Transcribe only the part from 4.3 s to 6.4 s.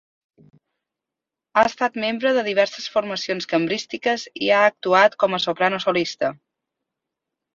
i ha actuat com a soprano solista.